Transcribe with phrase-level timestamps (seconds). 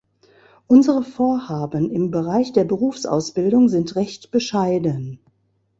[0.65, 5.19] Unsere Vorhaben im Bereich der Berufsausbildung sind recht bescheiden.